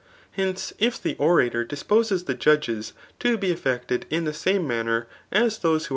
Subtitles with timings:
[0.35, 5.59] ]Hencei if ttie orator dis^ poses the judges^ be affe(:ted In the same m^ner as
[5.59, 5.89] those aie who.